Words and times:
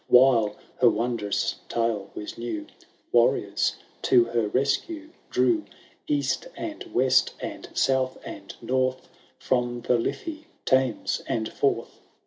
While 0.07 0.55
her 0.77 0.89
wondrous 0.89 1.57
tale 1.69 2.09
was 2.15 2.35
new, 2.35 2.65
Warriors 3.11 3.75
to 4.01 4.23
her 4.23 4.47
rescue 4.47 5.11
drew. 5.29 5.65
East 6.07 6.47
and 6.57 6.81
west, 6.91 7.35
and 7.39 7.69
south 7.75 8.17
and 8.25 8.55
north. 8.63 9.09
From 9.37 9.81
the 9.81 9.99
Liffy, 9.99 10.47
Thames, 10.65 11.21
and 11.27 11.53
Forth. 11.53 11.99